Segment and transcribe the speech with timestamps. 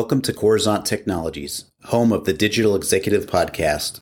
[0.00, 4.00] Welcome to Coruzant Technologies, home of the Digital Executive Podcast.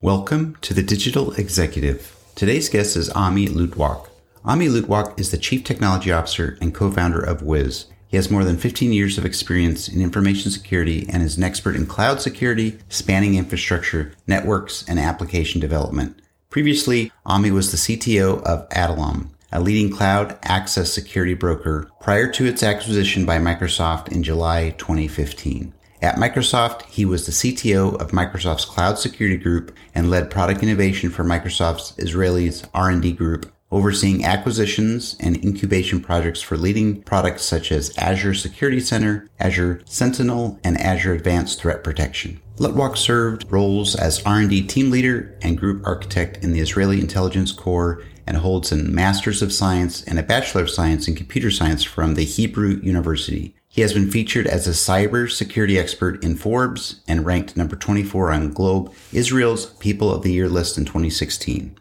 [0.00, 2.14] Welcome to the Digital Executive.
[2.36, 4.08] Today's guest is Ami Luttwak.
[4.44, 7.86] Ami Luttwak is the Chief Technology Officer and co-founder of Wiz.
[8.06, 11.74] He has more than 15 years of experience in information security and is an expert
[11.74, 16.22] in cloud security, spanning infrastructure, networks, and application development.
[16.50, 22.44] Previously, Ami was the CTO of Adallom, a leading cloud access security broker prior to
[22.44, 25.72] its acquisition by Microsoft in July 2015.
[26.02, 31.08] At Microsoft, he was the CTO of Microsoft's Cloud Security Group and led product innovation
[31.08, 37.96] for Microsoft's Israeli's R&D group, overseeing acquisitions and incubation projects for leading products such as
[37.96, 42.42] Azure Security Center, Azure Sentinel, and Azure Advanced Threat Protection.
[42.58, 48.02] Luttwak served roles as R&D team leader and group architect in the Israeli Intelligence Corps
[48.26, 52.14] and holds a Master's of Science and a Bachelor of Science in Computer Science from
[52.14, 53.54] the Hebrew University.
[53.68, 58.32] He has been featured as a cyber security expert in Forbes and ranked number 24
[58.32, 61.78] on Globe Israel's People of the Year list in 2016.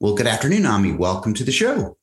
[0.00, 0.92] Well, good afternoon, Ami.
[0.92, 1.96] Welcome to the show.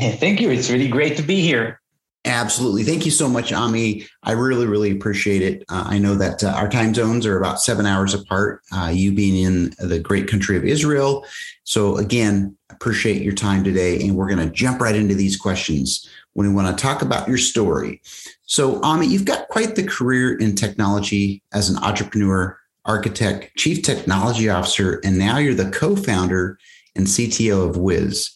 [0.00, 0.50] Thank you.
[0.50, 1.81] It's really great to be here.
[2.24, 2.84] Absolutely.
[2.84, 4.06] Thank you so much, Ami.
[4.22, 5.64] I really, really appreciate it.
[5.68, 9.10] Uh, I know that uh, our time zones are about seven hours apart, uh, you
[9.10, 11.26] being in the great country of Israel.
[11.64, 14.00] So, again, appreciate your time today.
[14.00, 17.26] And we're going to jump right into these questions when we want to talk about
[17.26, 18.00] your story.
[18.46, 24.48] So, Ami, you've got quite the career in technology as an entrepreneur, architect, chief technology
[24.48, 26.58] officer, and now you're the co founder
[26.94, 28.30] and CTO of Wiz.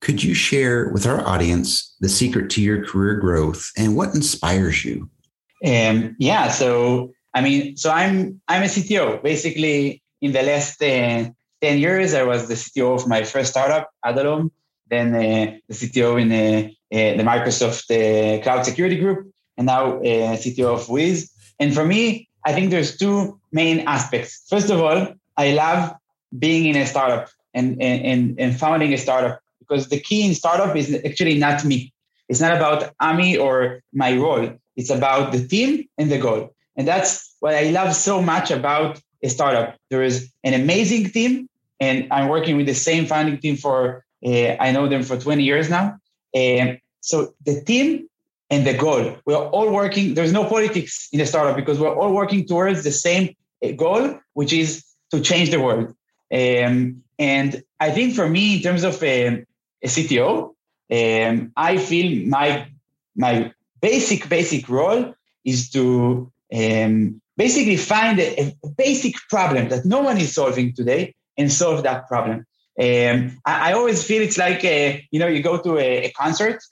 [0.00, 4.84] Could you share with our audience the secret to your career growth and what inspires
[4.84, 5.10] you?
[5.64, 9.22] Um, yeah, so I mean, so I'm I'm a CTO.
[9.22, 13.90] Basically, in the last uh, ten years, I was the CTO of my first startup,
[14.04, 14.50] Adallom,
[14.88, 19.98] then uh, the CTO in uh, uh, the Microsoft uh, Cloud Security Group, and now
[19.98, 21.30] uh, CTO of Wiz.
[21.58, 24.46] And for me, I think there's two main aspects.
[24.48, 25.92] First of all, I love
[26.38, 30.74] being in a startup and and, and founding a startup because the key in startup
[30.76, 31.92] is actually not me.
[32.28, 34.52] It's not about Ami or my role.
[34.76, 36.54] It's about the team and the goal.
[36.76, 39.76] And that's what I love so much about a startup.
[39.90, 41.48] There is an amazing team,
[41.80, 45.42] and I'm working with the same founding team for, uh, I know them for 20
[45.42, 45.98] years now.
[46.34, 48.08] And so the team
[48.50, 52.12] and the goal, we're all working, there's no politics in a startup because we're all
[52.12, 55.94] working towards the same uh, goal, which is to change the world.
[56.32, 59.46] Um, and I think for me, in terms of um,
[59.82, 60.54] a CTO,
[60.90, 62.68] um, I feel my
[63.16, 70.00] my basic basic role is to um, basically find a, a, basic problem that no
[70.00, 72.46] one is solving today and solve that problem.
[72.80, 76.10] Um, I, I, always feel it's like a, you know you go to a, a,
[76.12, 76.62] concert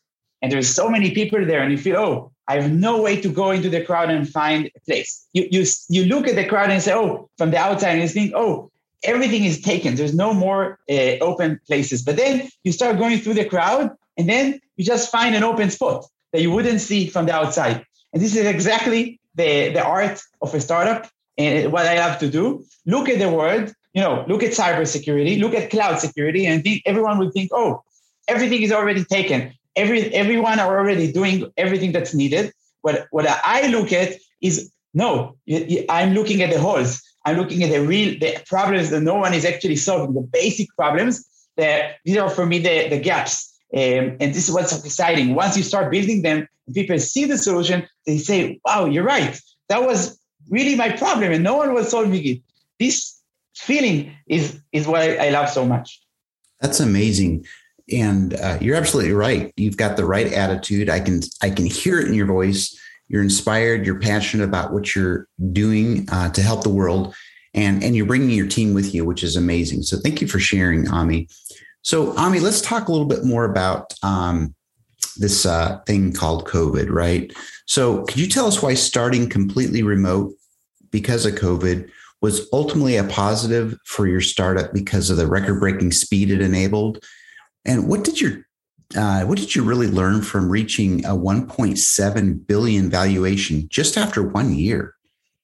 [0.40, 3.28] and there's so many people there and you feel oh I have no way to
[3.28, 5.26] go into the crowd and find a place.
[5.32, 8.08] You you you look at the crowd and say oh from the outside and you
[8.08, 8.70] think oh
[9.02, 9.94] everything is taken.
[9.94, 12.02] There's no more uh, open places.
[12.02, 15.70] But then you start going through the crowd, and then you just find an open
[15.70, 17.84] spot that you wouldn't see from the outside.
[18.12, 22.30] And this is exactly the, the art of a startup and what I love to
[22.30, 22.64] do.
[22.86, 26.82] Look at the world, you know, look at cybersecurity, look at cloud security, and think
[26.86, 27.82] everyone would think, oh,
[28.28, 29.52] everything is already taken.
[29.76, 32.52] Every everyone are already doing everything that's needed.
[32.80, 35.36] What what I look at is no,
[35.90, 37.02] I'm looking at the holes.
[37.26, 40.68] I'm looking at the real the problems that no one is actually solving, the basic
[40.76, 41.28] problems.
[41.56, 43.52] That these are for me the, the gaps.
[43.74, 45.34] Um, and this is what's exciting.
[45.34, 49.40] Once you start building them, people see the solution, they say, wow, you're right.
[49.68, 52.42] That was really my problem, and no one was solving it.
[52.78, 53.20] This
[53.56, 56.00] feeling is is what I, love so much.
[56.60, 57.44] That's amazing.
[57.92, 59.52] And uh, you're absolutely right.
[59.56, 60.88] You've got the right attitude.
[60.88, 62.78] I can I can hear it in your voice
[63.08, 67.14] you're inspired, you're passionate about what you're doing uh, to help the world,
[67.54, 69.82] and and you're bringing your team with you, which is amazing.
[69.82, 71.28] So thank you for sharing, Ami.
[71.82, 74.54] So Ami, let's talk a little bit more about um,
[75.16, 77.32] this uh, thing called COVID, right?
[77.66, 80.34] So could you tell us why starting completely remote
[80.90, 81.88] because of COVID
[82.22, 87.04] was ultimately a positive for your startup because of the record-breaking speed it enabled?
[87.64, 88.45] And what did your
[88.94, 94.54] uh, what did you really learn from reaching a 1.7 billion valuation just after one
[94.54, 94.94] year?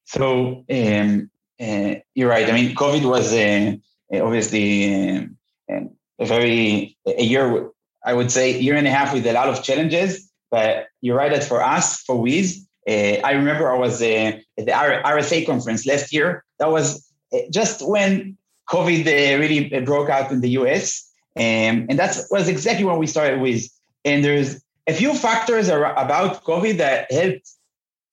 [0.05, 1.31] So um,
[1.61, 2.49] uh, you're right.
[2.49, 3.77] I mean, COVID was uh,
[4.23, 5.25] obviously
[5.69, 5.81] uh,
[6.19, 7.71] a very a year.
[8.05, 10.29] I would say year and a half with a lot of challenges.
[10.51, 12.93] But you're right that for us, for Wiz, uh,
[13.25, 16.45] I remember I was uh, at the RSA conference last year.
[16.59, 17.11] That was
[17.51, 18.37] just when
[18.69, 19.07] COVID
[19.39, 21.12] really broke out in the US.
[21.37, 23.69] Um, and that was exactly what we started with.
[24.05, 27.49] And there's a few factors about COVID that helped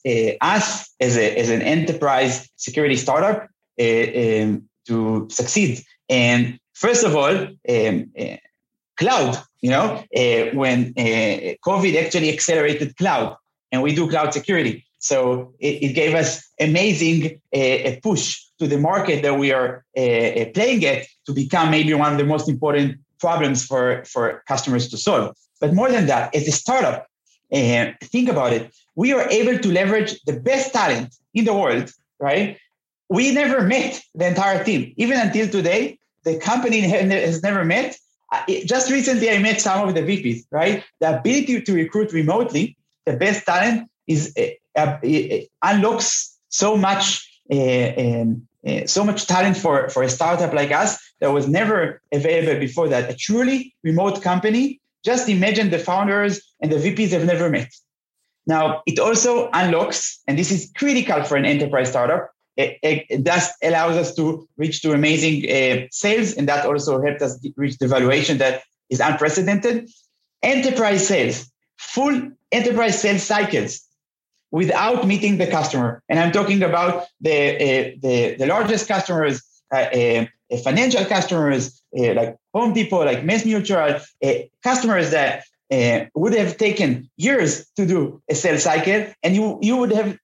[0.06, 3.50] uh, us as, a, as an enterprise security startup
[3.80, 5.83] uh, um, to succeed.
[6.07, 8.38] And first of all, um, uh,
[8.98, 13.36] cloud, you know, uh, when uh, COVID actually accelerated cloud
[13.71, 14.86] and we do cloud security.
[15.00, 20.86] So it, it gave us amazing uh, push to the market that we are playing
[20.86, 25.36] at to become maybe one of the most important problems for, for customers to solve.
[25.62, 27.07] But more than that, as a startup,
[27.51, 28.74] uh, think about it.
[28.95, 32.57] We are able to leverage the best talent in the world, right?
[33.10, 34.94] We never met the entire team.
[34.98, 37.98] Even until today, the company has never met.
[38.66, 40.83] Just recently, I met some of the VPs, right?
[41.00, 42.77] The ability to recruit remotely
[43.10, 44.33] the best talent is
[44.77, 44.98] uh,
[45.63, 51.48] unlocks so much uh, so much talent for, for a startup like us that was
[51.48, 53.10] never available before that.
[53.10, 54.81] A truly remote company.
[55.04, 57.71] Just imagine the founders and the VPs have never met.
[58.45, 62.31] Now, it also unlocks, and this is critical for an enterprise startup.
[62.57, 67.39] It, it, allows us to reach to amazing uh, sales, and that also helped us
[67.56, 69.89] reach the valuation that is unprecedented.
[70.42, 73.81] Enterprise sales, full enterprise sales cycles
[74.51, 76.01] without meeting the customer.
[76.10, 80.25] And I'm talking about the, uh, the, the, largest customers, uh, uh,
[80.57, 86.57] financial customers uh, like Home Depot, like Mass Mutual, uh, customers that uh, would have
[86.57, 90.18] taken years to do a sales cycle, and you, you would have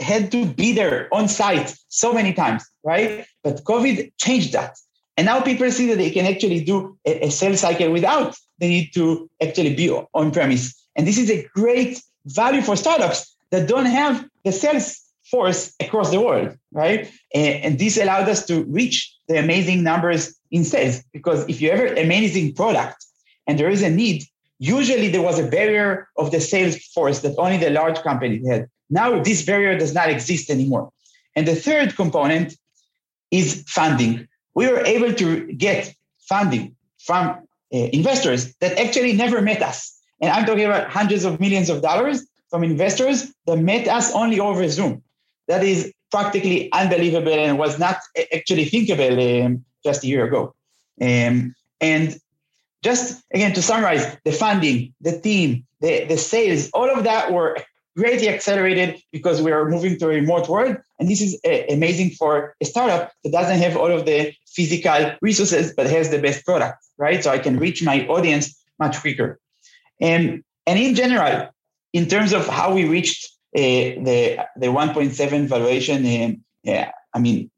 [0.00, 3.26] had to be there on site so many times, right?
[3.42, 4.76] But COVID changed that.
[5.16, 8.68] And now people see that they can actually do a, a sales cycle without the
[8.68, 10.74] need to actually be on premise.
[10.94, 16.10] And this is a great value for startups that don't have the sales force across
[16.10, 17.10] the world, right?
[17.34, 21.70] And, and, this allowed us to reach the amazing numbers in sales because if you
[21.70, 23.04] have an amazing product
[23.46, 24.24] and there is a need,
[24.58, 28.68] usually there was a barrier of the sales force that only the large companies had.
[28.90, 30.90] Now this barrier does not exist anymore.
[31.36, 32.56] And the third component
[33.30, 34.26] is funding.
[34.54, 35.94] We were able to get
[36.28, 37.38] funding from uh,
[37.70, 39.94] investors that actually never met us.
[40.20, 44.40] And I'm talking about hundreds of millions of dollars from investors that met us only
[44.40, 45.02] over Zoom.
[45.46, 47.98] That is practically unbelievable and was not
[48.32, 50.54] actually thinkable um, just a year ago.
[51.00, 52.18] Um, and
[52.82, 57.56] just again to summarize, the funding, the team, the, the sales, all of that were
[57.96, 60.76] greatly accelerated because we are moving to a remote world.
[60.98, 65.12] And this is uh, amazing for a startup that doesn't have all of the physical
[65.20, 67.22] resources, but has the best product, right?
[67.22, 69.40] So I can reach my audience much quicker.
[70.00, 71.48] And, and in general,
[71.92, 77.50] in terms of how we reached Uh, the the 1.7 valuation, yeah, I mean,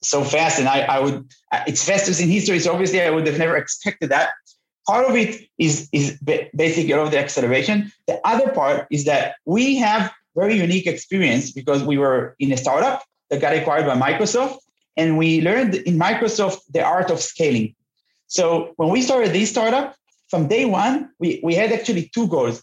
[0.00, 1.26] so fast, and I, I would
[1.66, 2.58] it's fastest in history.
[2.60, 4.30] So obviously, I would have never expected that.
[4.86, 6.18] Part of it is is
[6.54, 7.92] basically all of the acceleration.
[8.06, 12.56] The other part is that we have very unique experience because we were in a
[12.56, 14.58] startup that got acquired by Microsoft,
[14.96, 17.74] and we learned in Microsoft the art of scaling.
[18.26, 19.96] So when we started this startup,
[20.28, 22.62] from day one, we, we had actually two goals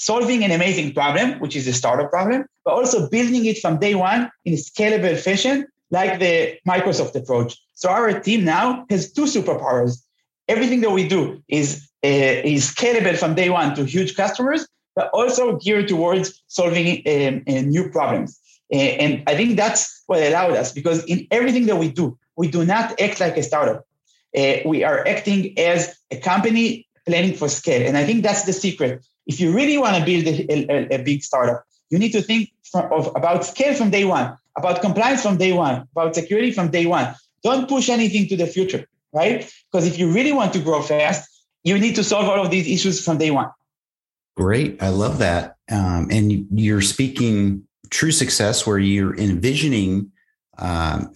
[0.00, 3.94] solving an amazing problem, which is a startup problem, but also building it from day
[3.94, 7.58] one in a scalable fashion, like the Microsoft approach.
[7.74, 10.02] So our team now has two superpowers.
[10.48, 14.66] Everything that we do is, uh, is scalable from day one to huge customers,
[14.96, 18.40] but also geared towards solving um, uh, new problems.
[18.72, 22.48] Uh, and I think that's what allowed us because in everything that we do, we
[22.48, 23.84] do not act like a startup.
[24.34, 27.86] Uh, we are acting as a company planning for scale.
[27.86, 30.34] And I think that's the secret if you really want to build a,
[30.72, 34.36] a, a big startup, you need to think from, of, about scale from day one,
[34.56, 37.14] about compliance from day one, about security from day one.
[37.44, 39.38] Don't push anything to the future, right?
[39.70, 41.22] Because if you really want to grow fast,
[41.62, 43.50] you need to solve all of these issues from day one.
[44.36, 44.82] Great.
[44.82, 45.56] I love that.
[45.70, 50.10] Um, and you're speaking true success where you're envisioning
[50.58, 51.12] um,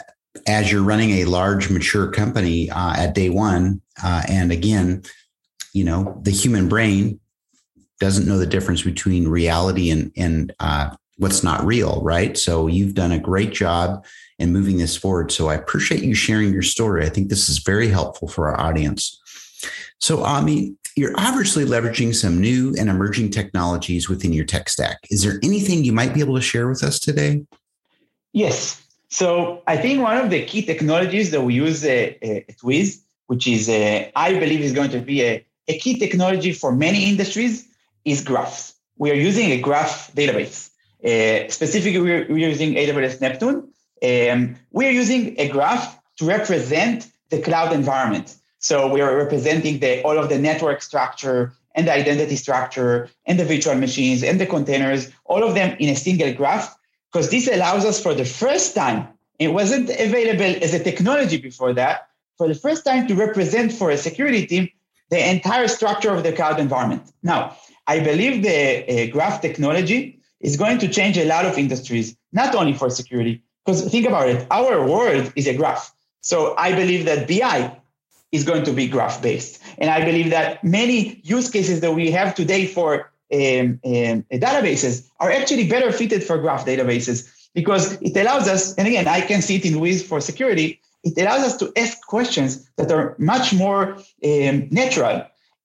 [0.46, 3.80] as you're running a large mature company uh, at day one.
[4.02, 5.02] Uh, and again,
[5.72, 7.18] you know, the human brain
[8.00, 12.36] doesn't know the difference between reality and and uh, what's not real, right?
[12.36, 14.04] So you've done a great job
[14.38, 15.30] in moving this forward.
[15.30, 17.04] So I appreciate you sharing your story.
[17.04, 19.20] I think this is very helpful for our audience.
[20.00, 24.98] So Ami, you're obviously leveraging some new and emerging technologies within your tech stack.
[25.10, 27.44] Is there anything you might be able to share with us today?
[28.32, 28.80] Yes.
[29.08, 33.02] So I think one of the key technologies that we use uh, uh at Wiz,
[33.26, 37.08] which is uh, I believe is going to be a, a key technology for many
[37.08, 37.68] industries,
[38.04, 38.74] is graphs.
[38.96, 40.70] We are using a graph database.
[41.04, 43.68] Uh, specifically, we're, we're, using AWS Neptune.
[44.02, 48.36] Um, we're using a graph to represent the cloud environment.
[48.58, 53.38] So we are representing the, all of the network structure and the identity structure and
[53.38, 56.74] the virtual machines and the containers, all of them in a single graph,
[57.12, 59.08] because this allows us for the first time,
[59.38, 62.08] it wasn't available as a technology before that,
[62.38, 64.68] for the first time to represent for a security team
[65.10, 67.12] the entire structure of the cloud environment.
[67.22, 67.56] Now,
[67.86, 72.54] I believe the uh, graph technology is going to change a lot of industries, not
[72.54, 75.94] only for security, because think about it, our world is a graph.
[76.20, 77.76] So I believe that BI
[78.32, 79.62] is going to be graph based.
[79.78, 85.08] And I believe that many use cases that we have today for um, um, databases
[85.20, 89.40] are actually better fitted for graph databases because it allows us, and again, I can
[89.40, 93.54] see it in Wiz for security, it allows us to ask questions that are much
[93.54, 95.24] more um, natural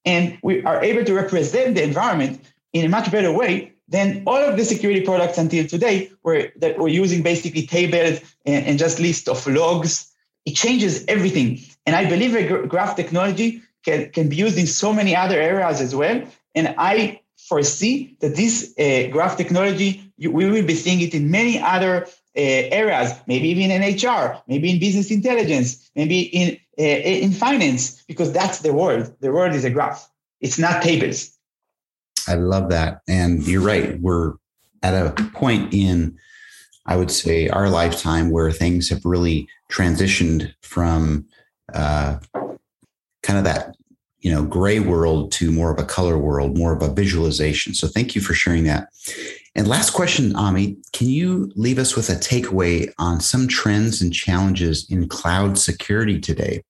[0.10, 2.34] and we are able to represent the environment
[2.74, 6.78] in a much better way than all of the security products until today where that
[6.80, 10.12] we're using basically tables and, and just list of logs.
[10.46, 11.50] It changes everything.
[11.86, 15.80] And i believe a graph technology can, can be used in so many other areas
[15.80, 16.18] as well.
[16.56, 21.32] And i foresee that this uh, graph technology you, we will be seeing it in
[21.32, 21.94] many other
[22.38, 26.48] uh, areas maybe even in hr maybe in business intelligence maybe in
[26.80, 30.10] in finance because that's the world the world is a graph
[30.40, 31.38] it's not tables
[32.30, 33.02] I love that.
[33.08, 34.00] And you're right.
[34.00, 34.34] We're
[34.84, 36.18] at a point in,
[36.86, 41.26] I would say, our lifetime where things have really transitioned from
[41.74, 42.20] uh,
[43.24, 43.76] kind of that,
[44.20, 47.74] you know, gray world to more of a color world, more of a visualization.
[47.74, 48.90] So thank you for sharing that.
[49.56, 54.14] And last question, Ami, can you leave us with a takeaway on some trends and
[54.14, 56.62] challenges in cloud security today?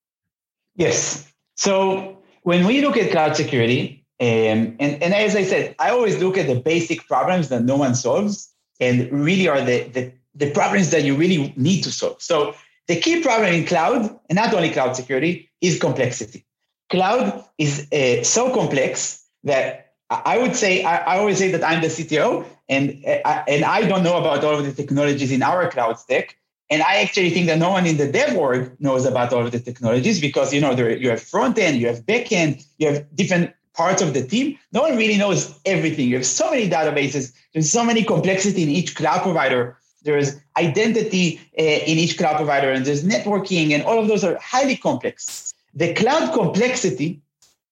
[0.80, 1.30] Yes.
[1.58, 6.18] So when we look at cloud security, um, and, and as I said, I always
[6.20, 10.52] look at the basic problems that no one solves and really are the, the, the
[10.52, 12.22] problems that you really need to solve.
[12.22, 12.56] So
[12.88, 16.46] the key problem in cloud, and not only cloud security, is complexity.
[16.90, 21.82] Cloud is uh, so complex that I would say, I, I, always say that I'm
[21.82, 25.70] the CTO and, uh, and I don't know about all of the technologies in our
[25.70, 26.39] cloud stack.
[26.70, 29.52] And I actually think that no one in the dev org knows about all of
[29.52, 32.88] the technologies because you know there, you have front end, you have back end, you
[32.88, 36.08] have different parts of the team, no one really knows everything.
[36.08, 39.78] You have so many databases, there's so many complexity in each cloud provider.
[40.04, 44.38] There's identity uh, in each cloud provider, and there's networking, and all of those are
[44.38, 45.54] highly complex.
[45.74, 47.22] The cloud complexity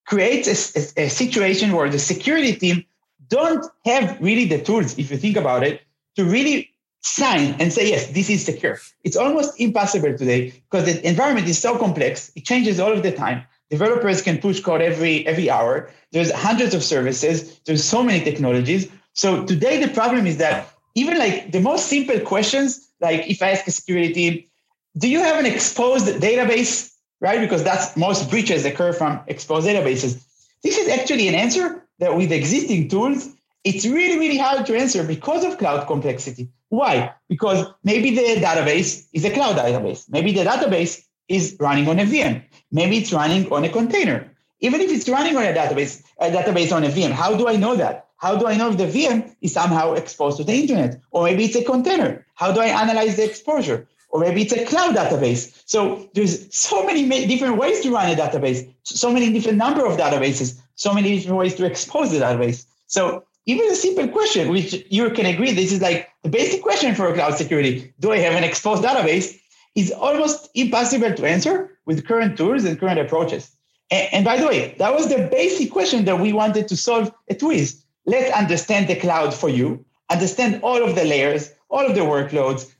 [0.05, 2.85] creates a, a, a situation where the security team
[3.29, 5.81] don't have really the tools, if you think about it,
[6.15, 6.69] to really
[7.07, 8.79] sign and say, yes, this is secure.
[9.03, 12.31] It's almost impossible today because the environment is so complex.
[12.35, 13.43] It changes all of the time.
[13.69, 15.89] Developers can push code every every hour.
[16.11, 17.59] There's hundreds of services.
[17.65, 18.89] There's so many technologies.
[19.13, 23.51] So today the problem is that even like the most simple questions, like if I
[23.51, 24.49] ask a security
[24.97, 26.91] do you have an exposed database?
[27.19, 27.39] Right?
[27.39, 30.23] Because that's most breaches occur from exposed databases.
[30.63, 33.29] This is actually an answer that with existing tools,
[33.63, 36.49] it's really, really hard to answer because of cloud complexity.
[36.69, 37.13] Why?
[37.29, 40.05] Because maybe the database is a cloud database.
[40.09, 42.43] Maybe the database is running on a VM.
[42.71, 44.31] Maybe it's running on a container.
[44.59, 47.55] Even if it's running on a database, a database on a VM, how do I
[47.55, 48.07] know that?
[48.17, 50.99] How do I know if the VM is somehow exposed to the internet?
[51.11, 52.25] Or maybe it's a container.
[52.33, 53.87] How do I analyze the exposure?
[54.09, 55.61] Or maybe it's a cloud database.
[55.65, 59.97] So there's so many different ways to run a database, so many different number of
[59.97, 62.65] databases, so many different ways to expose the database.
[62.87, 66.93] So even a simple question, which you can agree, this is like the basic question
[66.93, 67.93] for cloud security.
[67.99, 69.39] Do I have an exposed database?
[69.77, 73.51] is almost impossible to answer with current tools and current approaches.
[73.91, 77.13] And, and, by the way, that was the basic question that we wanted to solve
[77.29, 77.83] at Wiz.
[78.07, 82.73] Let's understand the cloud for you, understand all of the layers, all of the workloads,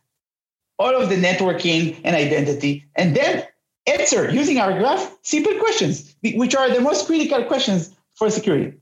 [0.80, 3.46] all of the networking and identity, and then
[3.86, 8.76] answer using our graph simple questions, which are the most critical questions for security.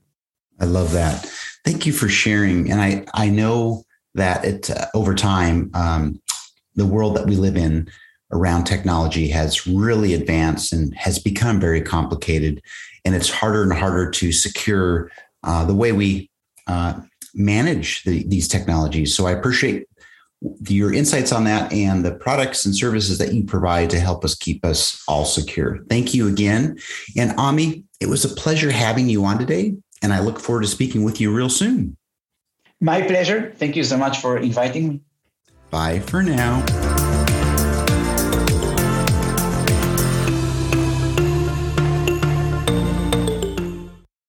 [0.58, 1.30] I love that.
[1.66, 2.70] Thank you for sharing.
[2.70, 3.82] And I, I know
[4.14, 6.22] that it, uh, over time, um,
[6.76, 7.90] the world that we live in
[8.30, 12.62] around technology has really advanced and has become very complicated.
[13.04, 15.10] And it's harder and harder to secure
[15.42, 16.30] uh, the way we
[16.68, 17.00] uh,
[17.34, 19.12] manage the, these technologies.
[19.12, 19.88] So I appreciate
[20.68, 24.36] your insights on that and the products and services that you provide to help us
[24.36, 25.80] keep us all secure.
[25.90, 26.78] Thank you again.
[27.16, 29.74] And Ami, it was a pleasure having you on today.
[30.02, 31.96] And I look forward to speaking with you real soon.
[32.80, 33.52] My pleasure.
[33.56, 35.00] Thank you so much for inviting me.
[35.70, 36.64] Bye for now.